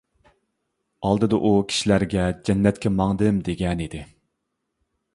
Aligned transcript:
ئالدىدا 1.09 1.39
ئۇ 1.43 1.51
كىشىلەرگە 1.73 2.25
جەننەتكە 2.49 2.95
ماڭدىم 2.97 3.41
دېگەنىدى. 3.51 4.07